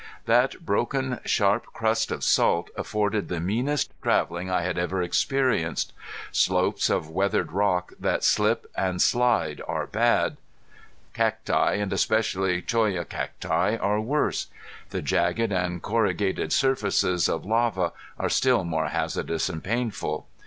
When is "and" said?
8.75-8.99, 11.75-11.93, 15.51-15.83, 19.49-19.63